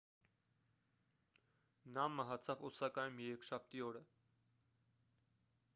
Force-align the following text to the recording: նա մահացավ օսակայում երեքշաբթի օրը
նա 1.97 2.07
մահացավ 2.15 2.65
օսակայում 2.71 3.21
երեքշաբթի 3.27 3.87
օրը 3.91 4.05